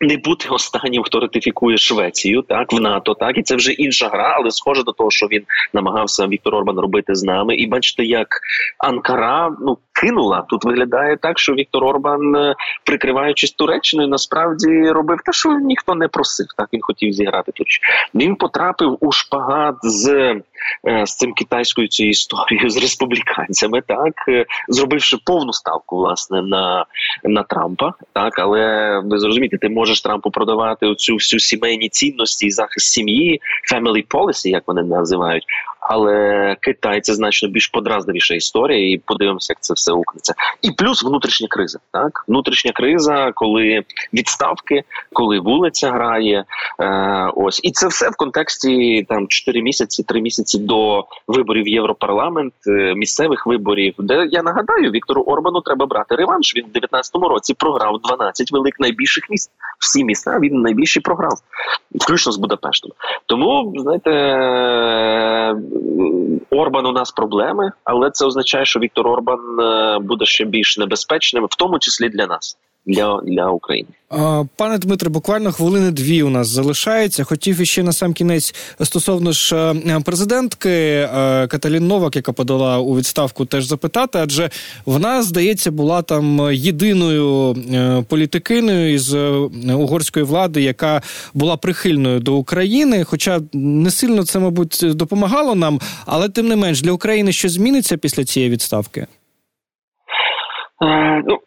не 0.00 0.16
бути 0.16 0.48
останнім, 0.48 1.02
хто 1.02 1.20
ратифікує 1.20 1.78
Швецію, 1.78 2.42
так 2.42 2.72
в 2.72 2.80
НАТО, 2.80 3.14
так 3.14 3.38
і 3.38 3.42
це 3.42 3.56
вже 3.56 3.72
інша 3.72 4.08
гра, 4.08 4.34
але 4.36 4.50
схоже 4.50 4.82
до 4.82 4.92
того, 4.92 5.10
що 5.10 5.26
він 5.26 5.42
намагався 5.72 6.26
Віктор 6.26 6.54
Орбан 6.54 6.78
робити 6.78 7.14
з 7.14 7.22
нами. 7.22 7.54
І 7.54 7.66
бачите, 7.66 8.04
як 8.04 8.28
Анкара 8.78 9.56
ну 9.60 9.78
кинула 10.00 10.44
тут. 10.48 10.64
Виглядає 10.64 11.16
так, 11.16 11.38
що 11.38 11.54
Віктор 11.54 11.84
Орбан, 11.84 12.36
е, 12.36 12.54
прикриваючись 12.84 13.52
Туреччиною, 13.52 14.08
насправді 14.08 14.90
робив 14.90 15.18
те, 15.24 15.32
що 15.32 15.52
ніхто 15.52 15.94
не 15.94 16.08
просив. 16.08 16.46
Так 16.56 16.68
він 16.72 16.80
хотів 16.82 17.12
зіграти 17.12 17.52
тут. 17.52 17.66
Він 18.14 18.36
потрапив 18.36 18.96
у 19.00 19.12
шпагат 19.12 19.74
з 19.82 20.34
з 21.06 21.16
цим 21.16 21.32
китайською 21.32 21.88
цією 21.88 22.10
історією 22.10 22.70
з 22.70 22.76
республіканцями, 22.76 23.82
так 23.86 24.14
е, 24.28 24.46
зробивши 24.68 25.16
повну 25.24 25.52
ставку 25.52 25.96
власне 25.96 26.42
на 26.42 26.86
на 27.24 27.42
Трампа. 27.42 27.94
Так, 28.12 28.38
але 28.38 28.98
ви 29.04 29.18
зрозумієте, 29.18 29.58
ти 29.58 29.68
можеш 29.68 30.00
Трампу 30.00 30.30
продавати 30.30 30.86
оцю 30.86 31.14
всю 31.14 31.40
сімейні 31.40 31.88
цінності 31.88 32.46
і 32.46 32.50
захист 32.50 32.92
сім'ї, 32.92 33.40
family 33.72 34.06
policy, 34.06 34.48
як 34.48 34.62
вони 34.66 34.82
називають. 34.82 35.44
Але 35.88 36.56
Китай 36.60 37.00
це 37.00 37.14
значно 37.14 37.48
більш 37.48 37.66
подразливіша 37.66 38.34
історія, 38.34 38.94
і 38.94 38.98
подивимося, 38.98 39.52
як 39.52 39.58
це 39.60 39.74
все 39.74 39.92
укнеться. 39.92 40.34
І 40.62 40.70
плюс 40.70 41.02
внутрішня 41.02 41.48
криза. 41.48 41.78
Так, 41.92 42.24
внутрішня 42.28 42.72
криза, 42.72 43.32
коли 43.34 43.82
відставки, 44.14 44.82
коли 45.12 45.40
вулиця 45.40 45.90
грає. 45.90 46.44
Е, 46.80 47.30
Ось 47.36 47.60
і 47.62 47.70
це 47.70 47.88
все 47.88 48.10
в 48.10 48.16
контексті 48.16 49.06
там 49.08 49.28
4 49.28 49.62
місяці, 49.62 50.02
3 50.02 50.20
місяці 50.20 50.55
до 50.56 51.04
виборів 51.28 51.68
Європарламент, 51.68 52.54
е, 52.66 52.94
місцевих 52.94 53.46
виборів, 53.46 53.94
де 53.98 54.28
я 54.30 54.42
нагадаю, 54.42 54.90
Віктору 54.90 55.22
Орбану 55.22 55.60
треба 55.60 55.86
брати 55.86 56.14
реванш. 56.14 56.56
Він 56.56 56.64
в 56.74 56.76
19-му 56.76 57.28
році 57.28 57.54
програв 57.54 58.00
12 58.00 58.52
велик 58.52 58.80
найбільших 58.80 59.30
міст. 59.30 59.50
Всі 59.80 60.04
міста 60.04 60.38
він 60.38 60.60
найбільший 60.60 61.02
програв, 61.02 61.38
включно 61.94 62.32
з 62.32 62.36
Будапештом. 62.36 62.92
Тому 63.26 63.74
знаєте. 63.76 64.10
Орбан 66.50 66.86
у 66.86 66.92
нас 66.92 67.12
проблеми, 67.12 67.72
але 67.84 68.10
це 68.10 68.26
означає, 68.26 68.64
що 68.64 68.80
Віктор 68.80 69.08
Орбан 69.08 69.60
е, 69.60 69.98
буде 69.98 70.24
ще 70.24 70.44
більш 70.44 70.78
небезпечним, 70.78 71.44
в 71.44 71.56
тому 71.58 71.78
числі 71.78 72.08
для 72.08 72.26
нас 72.26 72.58
для 72.86 73.20
для 73.26 73.50
України. 73.50 73.88
Пане 74.56 74.78
Дмитре, 74.78 75.10
буквально 75.10 75.52
хвилини 75.52 75.90
дві 75.90 76.22
у 76.22 76.30
нас 76.30 76.48
залишається. 76.48 77.24
Хотів 77.24 77.60
іще 77.60 77.82
на 77.82 77.92
сам 77.92 78.12
кінець 78.12 78.54
стосовно 78.82 79.32
ж 79.32 79.56
е, 79.56 80.00
президентки 80.04 80.70
е, 80.70 81.46
Каталін 81.46 81.86
Новак, 81.86 82.16
яка 82.16 82.32
подала 82.32 82.78
у 82.78 82.96
відставку, 82.96 83.44
теж 83.44 83.64
запитати, 83.64 84.18
адже 84.22 84.50
вона 84.86 85.22
здається 85.22 85.70
була 85.70 86.02
там 86.02 86.48
єдиною 86.52 87.56
е, 87.74 88.04
політикиною 88.08 88.92
із 88.92 89.14
угорської 89.74 90.24
влади, 90.24 90.62
яка 90.62 91.02
була 91.34 91.56
прихильною 91.56 92.20
до 92.20 92.34
України. 92.34 93.04
Хоча 93.04 93.40
не 93.52 93.90
сильно 93.90 94.24
це, 94.24 94.38
мабуть, 94.38 94.80
допомагало 94.84 95.54
нам, 95.54 95.80
але 96.06 96.28
тим 96.28 96.48
не 96.48 96.56
менш 96.56 96.82
для 96.82 96.92
України 96.92 97.32
що 97.32 97.48
зміниться 97.48 97.96
після 97.96 98.24
цієї 98.24 98.52
відставки. 98.52 99.06
Ну 101.26 101.38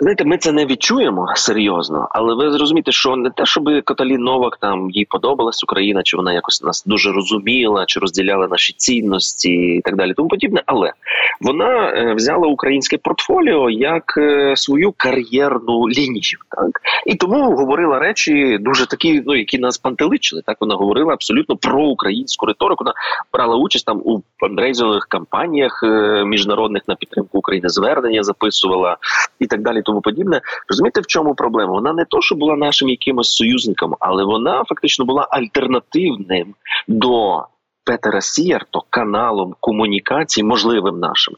Знаєте, 0.00 0.24
ми 0.24 0.38
це 0.38 0.52
не 0.52 0.66
відчуємо 0.66 1.32
серйозно, 1.36 2.08
але 2.10 2.34
ви 2.34 2.50
зрозумієте, 2.50 2.92
що 2.92 3.16
не 3.16 3.30
те, 3.30 3.46
щоб 3.46 3.64
Каталін 3.84 4.20
Новак 4.20 4.56
там 4.60 4.90
їй 4.90 5.04
подобалась 5.04 5.64
Україна, 5.64 6.02
чи 6.02 6.16
вона 6.16 6.32
якось 6.32 6.62
нас 6.62 6.84
дуже 6.86 7.12
розуміла, 7.12 7.84
чи 7.86 8.00
розділяла 8.00 8.48
наші 8.48 8.72
цінності 8.72 9.50
і 9.50 9.80
так 9.80 9.96
далі, 9.96 10.14
тому 10.14 10.28
подібне. 10.28 10.62
Але 10.66 10.92
вона 11.40 11.90
е, 11.90 12.14
взяла 12.14 12.46
українське 12.48 12.98
портфоліо 12.98 13.70
як 13.70 14.14
е, 14.16 14.56
свою 14.56 14.94
кар'єрну 14.96 15.88
лінію, 15.88 16.38
так 16.50 16.80
і 17.06 17.14
тому 17.14 17.56
говорила 17.56 17.98
речі 17.98 18.58
дуже 18.60 18.86
такі, 18.86 19.22
ну 19.26 19.36
які 19.36 19.58
нас 19.58 19.78
пантеличили. 19.78 20.42
Так 20.46 20.56
вона 20.60 20.74
говорила 20.74 21.12
абсолютно 21.12 21.56
про 21.56 21.82
українську 21.82 22.46
риторику. 22.46 22.84
Вона 22.84 22.94
брала 23.32 23.56
участь 23.56 23.86
там 23.86 24.02
у 24.04 24.22
фандрейзингових 24.40 25.06
кампаніях 25.08 25.80
е, 25.82 26.24
міжнародних 26.24 26.82
на 26.88 26.94
підтримку 26.94 27.38
України, 27.38 27.68
звернення 27.68 28.22
записувала 28.22 28.96
і 29.38 29.46
так 29.46 29.62
далі 29.62 29.82
тому 29.88 30.00
подібне. 30.00 30.40
Розумієте, 30.68 31.00
в 31.00 31.06
чому 31.06 31.34
проблема? 31.34 31.72
Вона 31.72 31.92
не 31.92 32.04
то, 32.04 32.20
що 32.20 32.34
була 32.34 32.56
нашим 32.56 32.88
якимось 32.88 33.30
союзником, 33.30 33.96
але 34.00 34.24
вона 34.24 34.64
фактично 34.64 35.04
була 35.04 35.28
альтернативним 35.30 36.54
до 36.88 37.44
Петера 37.84 38.20
Сіярто 38.20 38.82
каналом 38.90 39.54
комунікації, 39.60 40.44
можливим 40.44 41.00
нашим, 41.00 41.34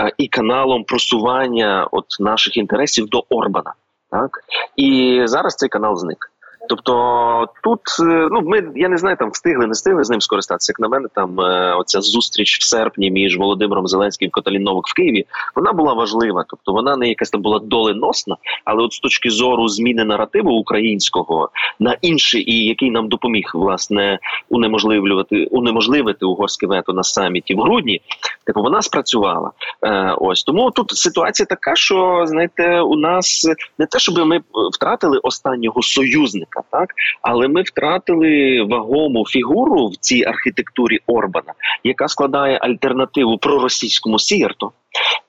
е, 0.00 0.12
і 0.18 0.28
каналом 0.28 0.84
просування 0.84 1.88
от 1.90 2.04
наших 2.20 2.56
інтересів 2.56 3.08
до 3.08 3.24
Орбана. 3.28 3.74
Так 4.10 4.30
і 4.76 5.20
зараз 5.24 5.56
цей 5.56 5.68
канал 5.68 5.96
зник. 5.96 6.29
Тобто 6.70 7.48
тут 7.62 7.80
е, 8.00 8.28
ну 8.30 8.40
ми 8.40 8.62
я 8.76 8.88
не 8.88 8.98
знаю, 8.98 9.16
там 9.16 9.30
встигли, 9.30 9.66
не 9.66 9.72
встигли 9.72 10.04
з 10.04 10.10
ним 10.10 10.20
скористатися. 10.20 10.72
Як 10.72 10.80
на 10.80 10.88
мене, 10.88 11.08
там 11.14 11.40
е, 11.40 11.74
оця 11.74 12.00
зустріч 12.00 12.58
в 12.58 12.62
серпні 12.62 13.10
між 13.10 13.38
Володимиром 13.38 13.86
Зеленським 13.86 14.28
і 14.28 14.30
Каталін 14.30 14.62
Новик 14.62 14.86
в 14.86 14.94
Києві. 14.94 15.24
Вона 15.56 15.72
була 15.72 15.92
важлива, 15.92 16.44
тобто 16.48 16.72
вона 16.72 16.96
не 16.96 17.08
якась 17.08 17.30
там 17.30 17.42
була 17.42 17.58
доленосна, 17.58 18.36
але 18.64 18.82
от 18.82 18.92
з 18.92 19.00
точки 19.00 19.30
зору 19.30 19.68
зміни 19.68 20.04
наративу 20.04 20.50
українського 20.50 21.48
на 21.80 21.96
інший, 22.02 22.50
і 22.50 22.64
який 22.64 22.90
нам 22.90 23.08
допоміг 23.08 23.50
власне 23.54 24.18
унеможливлювати 24.48 25.44
унеможливити 25.44 26.26
угорське 26.26 26.66
вето 26.66 26.92
на 26.92 27.02
саміті 27.02 27.54
в 27.54 27.60
грудні. 27.60 28.00
Типу 28.46 28.62
вона 28.62 28.82
спрацювала. 28.82 29.50
Е, 29.82 30.14
Ось 30.18 30.44
тому 30.44 30.70
тут 30.70 30.90
ситуація 30.90 31.46
така, 31.46 31.76
що 31.76 32.24
знаєте, 32.26 32.80
у 32.80 32.96
нас 32.96 33.48
не 33.78 33.86
те, 33.86 33.98
щоб 33.98 34.26
ми 34.26 34.40
втратили 34.72 35.18
останнього 35.22 35.82
союзника 35.82 36.59
так? 36.70 36.88
Але 37.22 37.48
ми 37.48 37.62
втратили 37.62 38.62
вагому 38.62 39.26
фігуру 39.26 39.86
в 39.86 39.96
цій 39.96 40.24
архітектурі 40.24 40.98
Орбана, 41.06 41.52
яка 41.84 42.08
складає 42.08 42.58
альтернативу 42.58 43.38
проросійському 43.38 44.18
Сієрту 44.18 44.72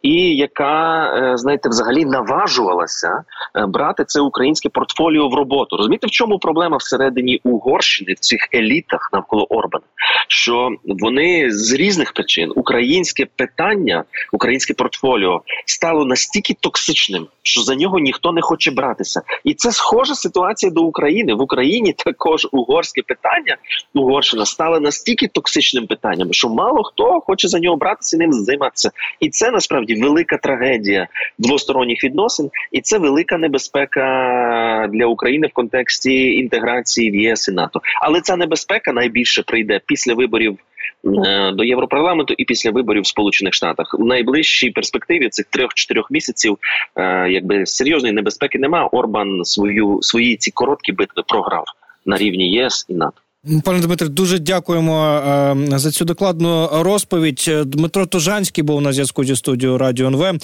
і 0.02 0.36
яка 0.36 1.06
е, 1.16 1.38
знаєте, 1.38 1.70
взагалі 1.70 2.06
наважувалася 2.06 3.24
е, 3.56 3.66
брати 3.66 4.06
це 4.08 4.22
українське 4.22 4.70
портфоліо 4.70 5.30
в 5.30 5.34
роботу. 5.34 5.78
Розумієте, 5.78 6.08
в 6.08 6.12
чому 6.12 6.40
проблема 6.40 6.78
всередині 6.78 7.42
Угорщини 7.44 8.14
в 8.14 8.20
цих 8.20 8.50
елітах 8.54 9.10
навколо 9.14 9.44
Орбана? 9.44 9.86
Що 10.28 10.70
вони 10.86 11.52
з 11.52 11.74
різних 11.74 12.14
причин 12.14 12.54
українське 12.56 13.26
питання, 13.36 14.04
українське 14.34 14.74
портфоліо 14.74 15.42
стало 15.66 16.06
настільки 16.06 16.54
токсичним, 16.60 17.28
що 17.44 17.62
за 17.62 17.76
нього 17.76 18.00
ніхто 18.00 18.32
не 18.32 18.42
хоче 18.42 18.72
братися, 18.72 19.22
і 19.44 19.54
це 19.54 19.72
схожа 19.72 20.16
ситуація 20.16 20.72
до 20.72 20.82
України 20.82 21.34
в 21.34 21.42
Україні. 21.42 21.94
Також 21.98 22.48
угорське 22.52 23.02
питання 23.02 23.58
Угорщина 23.94 24.46
стала 24.46 24.80
настільки 24.80 25.28
токсичним 25.28 25.88
питанням, 25.88 26.34
що 26.34 26.50
мало 26.50 26.84
хто 26.84 27.22
хоче 27.22 27.48
за 27.48 27.60
нього 27.60 27.78
братися 27.78 28.18
ним 28.18 28.34
займатися, 28.34 28.92
і 29.20 29.30
це 29.30 29.51
насправді 29.52 29.96
велика 29.96 30.38
трагедія 30.38 31.08
двосторонніх 31.38 32.04
відносин, 32.04 32.50
і 32.72 32.82
це 32.82 32.98
велика 32.98 33.38
небезпека 33.38 34.90
для 34.94 35.06
України 35.06 35.48
в 35.48 35.54
контексті 35.54 36.34
інтеграції 36.34 37.12
в 37.12 37.16
ЄС 37.16 37.48
і 37.48 37.52
НАТО. 37.52 37.82
Але 38.02 38.22
ця 38.22 38.36
небезпека 38.36 38.94
найбільше 38.94 39.44
прийде 39.44 39.80
після 39.86 40.14
виборів. 40.14 40.58
Е, 41.06 41.52
до 41.52 41.64
Європарламенту 41.64 42.34
і 42.38 42.46
після 42.46 42.72
виборів 42.72 43.02
в 43.02 43.08
Сполучених 43.08 43.54
Штатах 43.54 43.96
в 44.00 44.06
найближчій 44.06 44.70
перспективі 44.70 45.30
цих 45.30 45.46
трьох-чотирьох 45.46 46.12
місяців, 46.12 46.58
е, 46.96 47.30
якби 47.30 47.66
серйозної 47.66 48.14
небезпеки 48.14 48.60
немає. 48.60 48.90
Орбан 48.92 49.46
свою 49.46 50.00
свої 50.02 50.36
ці 50.36 50.52
короткі 50.52 50.92
битви 50.92 51.24
програв 51.28 51.66
на 52.06 52.18
рівні 52.18 52.52
ЄС 52.52 52.86
і 52.90 52.94
НАТО. 52.94 53.21
Пане 53.64 53.80
Дмитре, 53.80 54.08
дуже 54.08 54.40
дякуємо 54.40 55.08
е, 55.74 55.80
за 55.80 55.92
цю 55.92 56.06
докладну 56.06 56.70
розповідь. 56.72 57.52
Дмитро 57.66 58.06
Тужанський 58.06 58.64
був 58.64 58.82
на 58.82 58.94
зв'язку 58.94 59.24
зі 59.24 59.36
студією 59.36 59.78
Радіо 59.78 60.08
НВ. 60.08 60.42